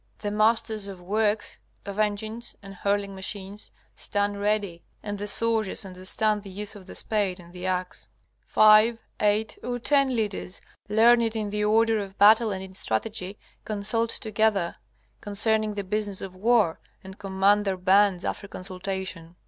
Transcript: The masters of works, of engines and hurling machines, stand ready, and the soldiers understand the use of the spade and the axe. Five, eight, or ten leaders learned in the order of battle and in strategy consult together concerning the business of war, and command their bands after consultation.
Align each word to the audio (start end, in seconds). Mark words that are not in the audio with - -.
The 0.17 0.31
masters 0.31 0.87
of 0.87 0.99
works, 0.99 1.59
of 1.85 1.99
engines 1.99 2.55
and 2.63 2.73
hurling 2.73 3.13
machines, 3.13 3.69
stand 3.93 4.41
ready, 4.41 4.81
and 5.03 5.19
the 5.19 5.27
soldiers 5.27 5.85
understand 5.85 6.41
the 6.41 6.49
use 6.49 6.73
of 6.75 6.87
the 6.87 6.95
spade 6.95 7.39
and 7.39 7.53
the 7.53 7.67
axe. 7.67 8.07
Five, 8.47 9.03
eight, 9.19 9.59
or 9.61 9.77
ten 9.77 10.15
leaders 10.15 10.59
learned 10.89 11.35
in 11.35 11.51
the 11.51 11.63
order 11.63 11.99
of 11.99 12.17
battle 12.17 12.49
and 12.49 12.63
in 12.63 12.73
strategy 12.73 13.37
consult 13.63 14.09
together 14.09 14.77
concerning 15.19 15.75
the 15.75 15.83
business 15.83 16.19
of 16.21 16.35
war, 16.35 16.79
and 17.03 17.19
command 17.19 17.63
their 17.65 17.77
bands 17.77 18.25
after 18.25 18.47
consultation. 18.47 19.35